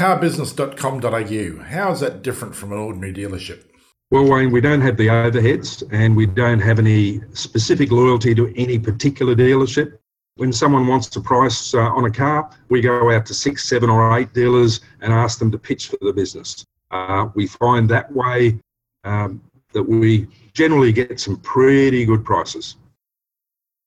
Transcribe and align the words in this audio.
Carbusiness.com.au. 0.00 1.62
How 1.62 1.92
is 1.92 2.00
that 2.00 2.22
different 2.22 2.56
from 2.56 2.72
an 2.72 2.78
ordinary 2.78 3.12
dealership? 3.12 3.64
Well, 4.10 4.26
Wayne, 4.26 4.50
we 4.50 4.62
don't 4.62 4.80
have 4.80 4.96
the 4.96 5.08
overheads 5.08 5.86
and 5.92 6.16
we 6.16 6.24
don't 6.24 6.60
have 6.60 6.78
any 6.78 7.20
specific 7.34 7.92
loyalty 7.92 8.34
to 8.34 8.50
any 8.56 8.78
particular 8.78 9.34
dealership. 9.34 9.98
When 10.36 10.54
someone 10.54 10.86
wants 10.86 11.06
to 11.08 11.20
price 11.20 11.74
uh, 11.74 11.80
on 11.80 12.06
a 12.06 12.10
car, 12.10 12.50
we 12.70 12.80
go 12.80 13.10
out 13.10 13.26
to 13.26 13.34
six, 13.34 13.68
seven, 13.68 13.90
or 13.90 14.18
eight 14.18 14.32
dealers 14.32 14.80
and 15.02 15.12
ask 15.12 15.38
them 15.38 15.50
to 15.50 15.58
pitch 15.58 15.88
for 15.88 15.98
the 16.00 16.14
business. 16.14 16.64
Uh, 16.90 17.26
we 17.34 17.46
find 17.46 17.86
that 17.90 18.10
way 18.10 18.58
um, 19.04 19.42
that 19.74 19.82
we 19.82 20.28
generally 20.54 20.92
get 20.92 21.20
some 21.20 21.36
pretty 21.40 22.06
good 22.06 22.24
prices. 22.24 22.76